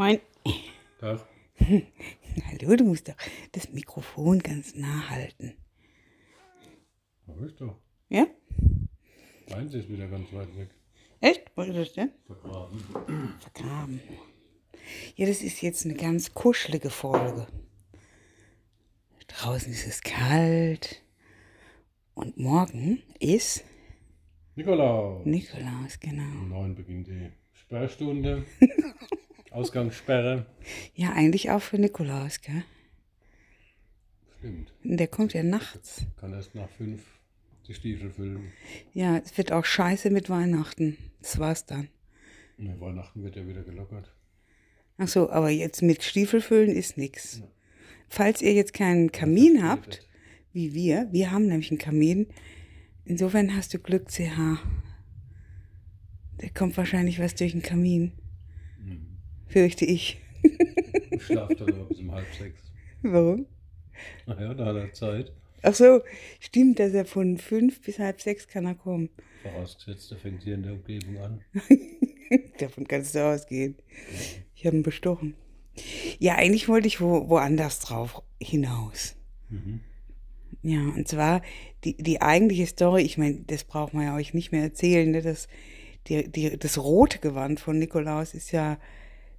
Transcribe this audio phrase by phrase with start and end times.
[0.00, 0.18] Moin.
[0.98, 1.20] Tag.
[1.60, 3.14] Hallo, du musst doch
[3.52, 5.52] das Mikrofon ganz nah halten.
[7.28, 7.76] Hab ich doch.
[8.08, 8.26] Ja?
[9.50, 10.70] Meins ist wieder ganz weit weg.
[11.20, 11.52] Echt?
[11.54, 12.12] Wo ist das denn?
[12.24, 12.82] Vergraben.
[13.40, 14.00] Vergraben.
[15.16, 17.46] Ja, das ist jetzt eine ganz kuschelige Folge.
[19.28, 21.02] Draußen ist es kalt.
[22.14, 23.64] Und morgen ist
[24.54, 25.26] Nikolaus.
[25.26, 26.22] Nikolaus, genau.
[26.22, 28.46] Um neun beginnt die Sperrstunde.
[29.50, 30.46] Ausgangssperre.
[30.94, 32.64] Ja, eigentlich auch für Nikolaus, gell?
[34.38, 34.72] Stimmt.
[34.82, 36.06] Der kommt ja nachts.
[36.18, 37.02] Kann erst nach fünf
[37.70, 38.52] die Stiefel füllen.
[38.92, 40.96] Ja, es wird auch scheiße mit Weihnachten.
[41.20, 41.88] Das war's dann.
[42.58, 44.12] Und Weihnachten wird ja wieder gelockert.
[44.98, 47.42] Ach so, aber jetzt mit Stiefel füllen ist nix.
[48.08, 50.06] Falls ihr jetzt keinen Kamin habt,
[50.52, 52.26] wie wir, wir haben nämlich einen Kamin.
[53.04, 54.58] Insofern hast du Glück, CH.
[56.38, 58.12] Da kommt wahrscheinlich was durch den Kamin.
[59.50, 60.20] Fürchte ich.
[61.10, 62.62] Ich schlafe dann aber bis um halb sechs.
[63.02, 63.46] Warum?
[64.26, 65.32] Naja, da hat er Zeit.
[65.62, 66.00] Ach so,
[66.38, 69.10] stimmt, dass er von fünf bis halb sechs kann er kommen.
[69.42, 71.40] Vorausgesetzt, er fängt hier in der Umgebung an.
[72.58, 73.76] Davon kannst du ausgehen.
[74.54, 75.34] Ich habe ihn bestochen.
[76.18, 79.16] Ja, eigentlich wollte ich wo, woanders drauf hinaus.
[79.48, 79.80] Mhm.
[80.62, 81.42] Ja, und zwar
[81.84, 85.22] die, die eigentliche Story, ich meine, das braucht man ja euch nicht mehr erzählen, ne?
[85.22, 85.48] das,
[86.06, 88.78] die, die, das rote Gewand von Nikolaus ist ja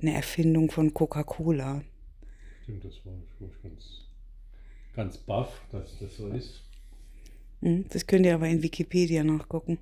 [0.00, 1.82] eine Erfindung von Coca-Cola.
[2.62, 4.06] Stimmt, das war ich, ganz,
[4.94, 6.62] ganz baff, dass das so ist.
[7.62, 9.78] Hm, Das könnt ihr aber in Wikipedia nachgucken.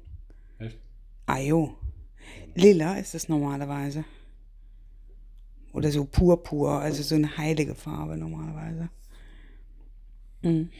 [0.59, 0.78] Echt?
[1.27, 1.77] Ah jo.
[2.55, 4.05] Lila ist es normalerweise.
[5.72, 8.89] Oder so purpur, also so eine heilige Farbe normalerweise.
[10.42, 10.70] Hm.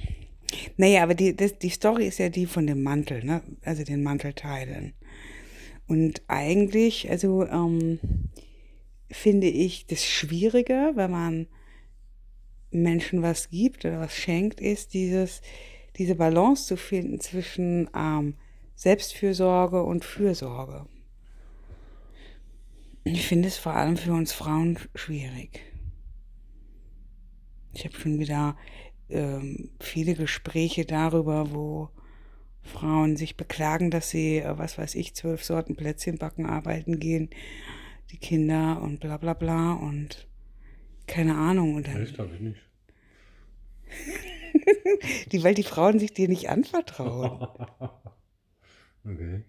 [0.77, 3.43] Naja, aber die, das, die Story ist ja die von dem Mantel, ne?
[3.63, 4.95] also den Mantelteilen.
[5.87, 7.99] Und eigentlich, also ähm,
[9.11, 11.47] finde ich das schwieriger, wenn man
[12.71, 15.41] Menschen was gibt oder was schenkt, ist dieses,
[15.97, 18.35] diese Balance zu finden zwischen ähm,
[18.75, 20.87] Selbstfürsorge und Fürsorge.
[23.05, 25.61] Ich finde es vor allem für uns Frauen schwierig.
[27.73, 28.57] Ich habe schon wieder
[29.09, 31.91] ähm, viele Gespräche darüber, wo
[32.63, 37.31] Frauen sich beklagen, dass sie, äh, was weiß ich, zwölf Sorten Plätzchen backen, arbeiten gehen,
[38.11, 40.27] die Kinder und bla bla bla und
[41.07, 41.75] keine Ahnung.
[41.75, 42.61] Und dann, Echt, habe ich nicht.
[45.33, 47.49] die, weil die Frauen sich dir nicht anvertrauen.
[49.09, 49.45] Okay.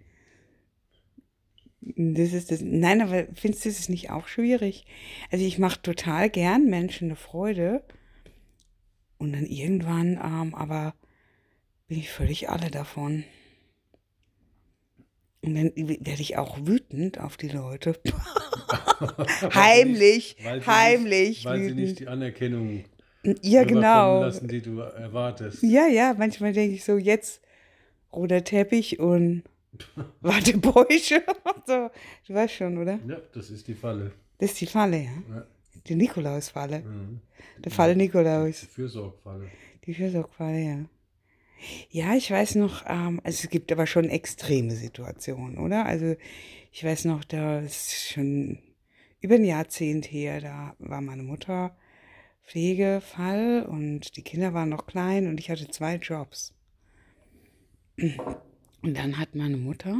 [1.81, 2.61] Das ist das.
[2.61, 4.85] Nein, aber findest du es nicht auch schwierig?
[5.31, 7.83] Also ich mache total gern Menschen eine Freude.
[9.17, 10.93] Und dann irgendwann, ähm, aber
[11.87, 13.23] bin ich völlig alle davon.
[15.41, 17.99] Und dann werde ich auch wütend auf die Leute.
[19.53, 21.79] heimlich, Weil sie heimlich Nicht, weil sie wütend.
[21.79, 22.83] nicht die Anerkennung
[23.41, 24.21] ja, genau.
[24.21, 25.61] lassen, die du erwartest.
[25.63, 27.41] Ja, ja, manchmal denke ich so, jetzt
[28.13, 29.43] roter Teppich und
[30.21, 31.23] Wattebäusche.
[31.67, 31.89] so,
[32.27, 32.99] du weißt schon, oder?
[33.07, 34.11] Ja, das ist die Falle.
[34.39, 35.35] Das ist die Falle, ja.
[35.35, 35.45] Ja.
[35.87, 36.79] Die Nikolausfalle.
[36.79, 37.21] Mhm.
[37.63, 38.59] Der Fall Die Nikolaus.
[38.59, 39.47] Fürsorgfalle.
[39.85, 40.77] Die Fürsorgfalle, ja.
[41.89, 45.85] Ja, ich weiß noch, ähm, also es gibt aber schon extreme Situationen, oder?
[45.85, 46.15] Also
[46.71, 48.59] ich weiß noch, da ist schon
[49.19, 51.75] über ein Jahrzehnt her, da war meine Mutter
[52.43, 56.53] Pflegefall und die Kinder waren noch klein und ich hatte zwei Jobs.
[57.97, 59.97] Und dann hat meine Mutter,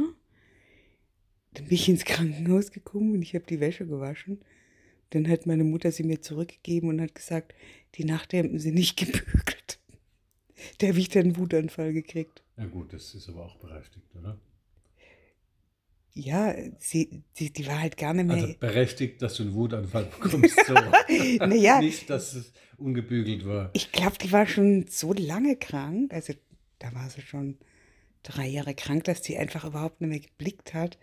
[1.52, 4.40] dann bin ich ins Krankenhaus gekommen und ich habe die Wäsche gewaschen.
[5.10, 7.54] Dann hat meine Mutter sie mir zurückgegeben und hat gesagt,
[7.96, 9.77] die Nachthemden sind nicht gebügelt.
[10.78, 12.42] Da habe ich dann einen Wutanfall gekriegt.
[12.56, 14.38] Ja gut, das ist aber auch berechtigt, oder?
[16.12, 18.36] Ja, sie, sie, die war halt gar nicht mehr.
[18.36, 20.58] Also berechtigt, dass du einen Wutanfall bekommst.
[20.66, 20.74] So.
[21.46, 21.80] Naja.
[21.80, 23.70] Nicht, dass es ungebügelt war.
[23.72, 26.12] ich glaube, die war schon so lange krank.
[26.12, 26.34] Also
[26.80, 27.58] da war sie schon
[28.22, 30.98] drei Jahre krank, dass die einfach überhaupt nicht mehr geblickt hat.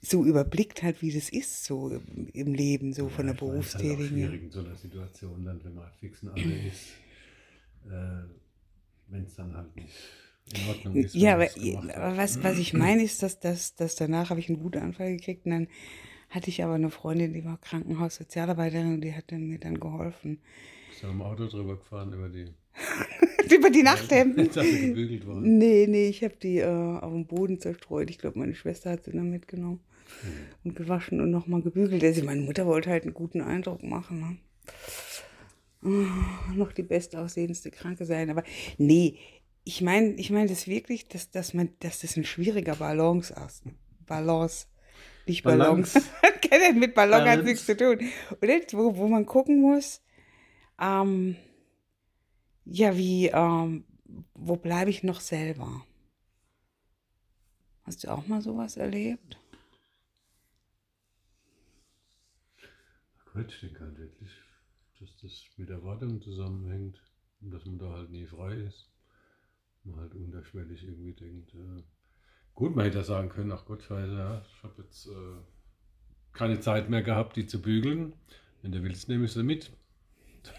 [0.00, 2.00] So überblickt hat, wie das ist, so
[2.32, 4.08] im, Leben, so von der Ja, meine, es ist halt auch Berufstätigen.
[4.08, 6.84] schwierig in so einer Situation, dann, wenn man fix und alle ist,
[9.08, 9.94] wenn es dann halt nicht
[10.52, 11.14] in Ordnung ist.
[11.14, 11.48] Ja, aber,
[11.94, 15.46] aber was, was ich meine, ist, dass, dass, dass danach habe ich einen Wutanfall gekriegt
[15.46, 15.68] und dann
[16.30, 20.40] hatte ich aber eine Freundin, die war Krankenhaussozialarbeiterin und die hat mir dann geholfen.
[20.88, 22.46] Bist du mit dem Auto drüber gefahren über die.
[23.54, 24.50] Über die Nachthemden.
[24.50, 25.56] Gebügelt waren.
[25.56, 28.10] Nee, nee, ich habe die äh, auf dem Boden zerstreut.
[28.10, 29.80] Ich glaube, meine Schwester hat sie dann mitgenommen
[30.64, 32.02] und gewaschen und nochmal gebügelt.
[32.02, 34.20] Also meine Mutter wollte halt einen guten Eindruck machen.
[34.20, 34.36] Ne?
[35.82, 36.06] Oh,
[36.54, 38.30] noch die bestaussehendste Kranke sein.
[38.30, 38.42] Aber
[38.78, 39.18] nee,
[39.64, 43.62] ich meine ich mein das wirklich, dass, dass, man, dass das ein schwieriger Balance ist.
[44.06, 44.66] Balance
[45.26, 45.82] Nicht Ballon.
[45.82, 46.02] Balance.
[46.74, 47.44] Mit Ballon hat Balance.
[47.44, 47.98] nichts zu tun.
[48.42, 48.60] Oder?
[48.72, 50.00] Wo, wo man gucken muss,
[50.80, 51.36] ähm,
[52.64, 53.84] ja, wie, ähm,
[54.34, 55.84] wo bleibe ich noch selber?
[57.84, 59.38] Hast du auch mal sowas erlebt?
[63.32, 64.30] Gut, ich denke halt wirklich,
[65.00, 67.00] dass das mit Erwartungen zusammenhängt
[67.40, 68.90] und dass man da halt nie frei ist.
[69.84, 71.82] Man halt unterschwellig irgendwie denkt, äh,
[72.54, 75.36] gut, man hätte ja sagen können, ach Gott, scheiße, ja, ich habe jetzt äh,
[76.32, 78.14] keine Zeit mehr gehabt, die zu bügeln.
[78.62, 79.70] Wenn du willst, nehme ich sie mit.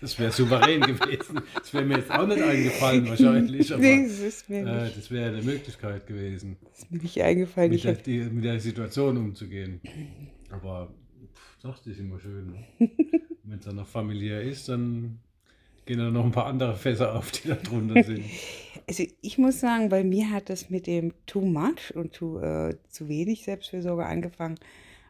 [0.01, 1.41] Das wäre souverän gewesen.
[1.55, 4.97] Das wäre mir jetzt auch nicht eingefallen wahrscheinlich, aber nee, das ist mir, äh, nicht,
[4.97, 7.71] das wäre eine Möglichkeit gewesen, das ist mir nicht eingefallen.
[7.71, 9.81] mit der, die, mit der Situation umzugehen.
[10.49, 10.93] Aber
[11.33, 12.51] pff, dachte ich immer schön.
[12.51, 12.67] Ne?
[13.47, 15.19] Wenn es dann noch familiär ist, dann
[15.85, 18.25] gehen da noch ein paar andere Fässer auf, die da drunter sind.
[18.87, 22.75] also ich muss sagen, bei mir hat das mit dem too much und too, äh,
[22.89, 24.59] zu wenig Selbstfürsorge angefangen,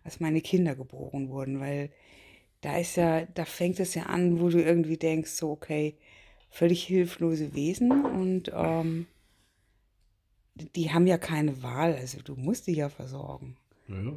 [0.04, 1.90] als meine Kinder geboren wurden, weil
[2.62, 5.96] da ist ja, da fängt es ja an, wo du irgendwie denkst, so okay,
[6.52, 9.08] völlig hilflose Wesen und ähm,
[10.76, 13.58] die haben ja keine Wahl, also du musst die ja versorgen.
[13.88, 14.14] Ja,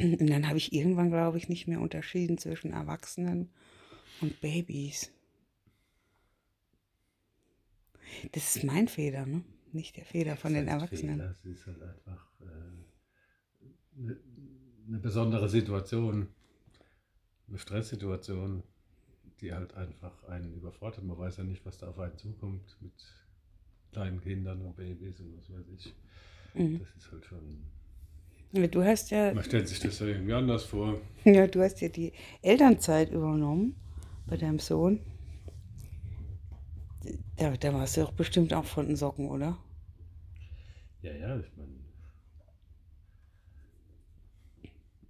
[0.00, 3.50] Und dann habe ich irgendwann, glaube ich, nicht mehr unterschieden zwischen Erwachsenen
[4.20, 5.10] und Babys.
[8.32, 9.42] Das ist mein Fehler, ne?
[9.72, 11.18] Nicht der Fehler von den Das Erwachsenen.
[11.18, 14.16] Fehler, Es ist halt einfach äh, eine,
[14.86, 16.28] eine besondere Situation,
[17.48, 18.62] eine Stresssituation,
[19.40, 21.04] die halt einfach einen überfordert.
[21.04, 22.92] Man weiß ja nicht, was da auf einen zukommt mit
[23.92, 25.94] kleinen Kindern und Babys und was weiß ich.
[26.54, 26.78] Mhm.
[26.78, 27.62] Das ist halt schon.
[28.52, 31.00] Du hast ja, Man stellt sich das ja irgendwie anders vor.
[31.24, 32.12] ja, du hast ja die
[32.42, 33.76] Elternzeit übernommen
[34.26, 35.00] bei deinem Sohn.
[37.36, 39.58] Da, da warst du doch bestimmt auch von den Socken, oder?
[41.02, 41.78] Ja, ja, ich meine.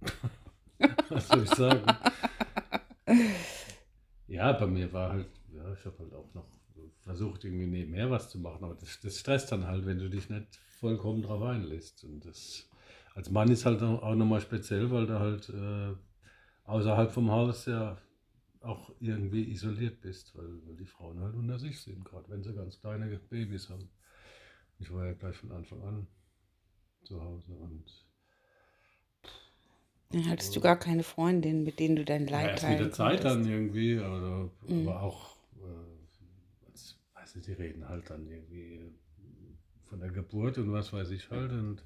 [1.09, 1.85] Was soll ich sagen?
[4.27, 6.45] Ja, bei mir war halt, ja, ich habe halt auch noch
[7.01, 10.29] versucht, irgendwie nebenher was zu machen, aber das, das stresst dann halt, wenn du dich
[10.29, 12.03] nicht vollkommen drauf einlässt.
[12.03, 12.69] Und das
[13.19, 15.93] als Mann ist halt auch nochmal speziell, weil du halt äh,
[16.65, 17.97] außerhalb vom Haus ja
[18.61, 22.53] auch irgendwie isoliert bist, weil, weil die Frauen halt unter sich sind, gerade wenn sie
[22.53, 23.89] ganz kleine Babys haben.
[24.79, 26.07] Ich war ja gleich von Anfang an
[27.03, 27.85] zu Hause und
[30.11, 32.91] Dann hattest du gar keine Freundin, mit denen du dein ja, Leid erst mit der
[32.91, 33.25] Zeit konntest.
[33.25, 34.87] dann irgendwie, aber, Mhm.
[34.87, 38.91] aber auch, äh, als, weiß nicht, die reden halt dann irgendwie
[39.89, 41.83] von der Geburt und was weiß ich halt und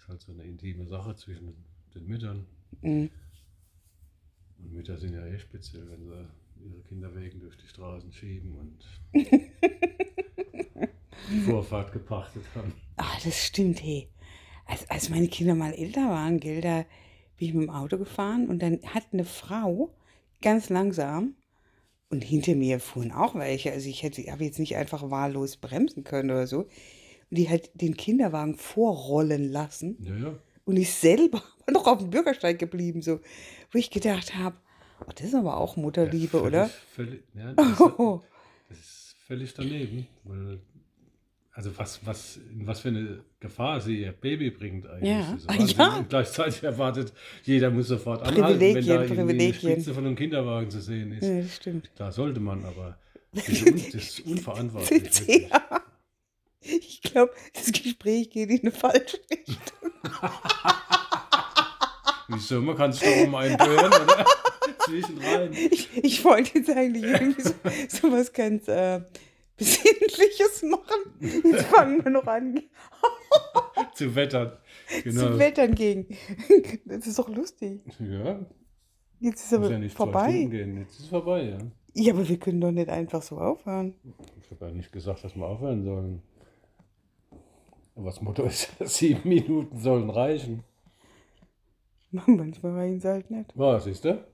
[0.00, 1.64] ist halt so eine intime Sache zwischen den,
[1.94, 2.46] den Müttern.
[2.80, 3.10] Mhm.
[4.58, 6.26] Und Mütter sind ja eh speziell, wenn sie
[6.64, 8.78] ihre Kinderwegen durch die Straßen schieben und
[11.30, 12.72] die Vorfahrt gepachtet haben.
[12.96, 14.08] Ah, das stimmt, hey.
[14.66, 16.84] Als, als meine Kinder mal älter waren, gell, da
[17.36, 19.94] bin ich mit dem Auto gefahren und dann hat eine Frau
[20.42, 21.34] ganz langsam
[22.08, 23.72] und hinter mir fuhren auch welche.
[23.72, 26.68] Also ich hätte, habe jetzt nicht einfach wahllos bremsen können oder so.
[27.30, 30.34] Und die hat den Kinderwagen vorrollen lassen Ja, ja.
[30.64, 33.20] und ich selber war noch auf dem Bürgersteig geblieben, so,
[33.70, 34.56] wo ich gedacht habe,
[35.00, 36.70] oh, das ist aber auch Mutterliebe, völlig, oder?
[36.94, 38.20] Völlig, ja, das, ist, Oh,
[38.68, 40.06] das ist völlig daneben.
[41.52, 45.10] Also was, was, in was für eine Gefahr sie ihr Baby bringt eigentlich.
[45.10, 45.36] Ja.
[45.46, 45.76] Wahnsinn.
[45.78, 45.96] ja.
[45.98, 49.72] Und gleichzeitig erwartet, jeder muss sofort anhalten, wenn da Privilegien.
[49.72, 51.24] Spitze von einem Kinderwagen zu sehen ist.
[51.26, 51.90] ja, das stimmt.
[51.96, 52.98] Da sollte man, aber
[53.32, 55.48] das ist, un, das ist unverantwortlich.
[55.50, 55.82] Ja.
[57.02, 59.90] Ich glaube, das Gespräch geht in eine falsche Richtung.
[62.28, 62.60] Wieso?
[62.60, 64.26] Man kann es doch mal einböhren, oder?
[64.84, 65.52] Zwischenrein.
[65.52, 67.54] Ich, ich wollte jetzt eigentlich irgendwie so,
[67.88, 69.00] so was ganz äh,
[69.56, 71.18] Besinnliches machen.
[71.20, 72.62] Jetzt fangen wir noch an
[73.94, 74.56] Zu wettern.
[75.04, 75.28] Genau.
[75.28, 76.16] zu wettern gegen.
[76.84, 77.80] Das ist doch lustig.
[77.98, 78.40] Ja,
[79.20, 80.48] Jetzt ist aber ja nicht vorbei.
[80.50, 81.58] Jetzt ist es vorbei, ja.
[81.94, 83.94] Ja, aber wir können doch nicht einfach so aufhören.
[84.42, 86.22] Ich habe ja nicht gesagt, dass wir aufhören sollen.
[87.96, 90.62] Aber das Motto ist, sieben Minuten sollen reichen.
[92.10, 93.50] Manchmal reichen es halt nicht.
[93.54, 94.24] Was, siehst du?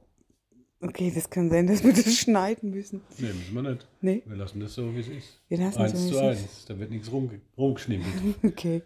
[0.80, 3.00] Okay, das kann sein, dass wir das schneiden müssen.
[3.18, 3.88] Nee, müssen wir nicht.
[4.02, 5.40] Nee, Wir lassen das so, wie es ist.
[5.48, 6.64] wir lassen Eins es zu so, wie es eins.
[6.66, 8.14] Da wird nichts rum, rumgeschnippelt.
[8.14, 8.44] ist.
[8.44, 8.82] Okay.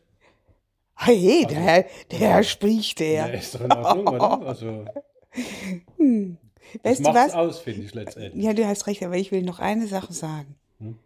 [0.94, 3.34] Hey, der, Herr- der Herr spricht, Ja, der.
[3.34, 4.46] ist doch in Ordnung, oder?
[4.46, 4.84] Also,
[5.96, 6.36] Hm.
[6.82, 7.34] das Weißt du macht's was?
[7.34, 8.44] aus, finde ich letztendlich.
[8.44, 10.54] Ja, du hast recht, aber ich will noch eine Sache sagen.
[10.78, 10.96] Hm?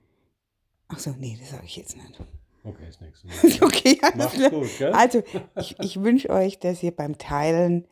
[0.88, 2.18] Ach so, nee, das sage ich jetzt nicht.
[2.64, 3.26] Okay, nächste
[3.60, 3.62] Mal.
[3.62, 4.50] Okay, alles Macht's klar.
[4.50, 4.92] gut, gell?
[4.92, 5.22] Also,
[5.56, 7.86] ich, ich wünsche euch, dass ihr beim Teilen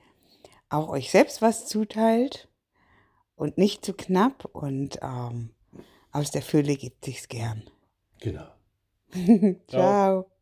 [0.71, 2.49] auch euch selbst was zuteilt
[3.37, 5.50] und nicht zu knapp und ähm,
[6.11, 7.62] aus der Fülle gibt sich's gern.
[8.21, 8.47] Genau.
[9.69, 10.33] Ciao.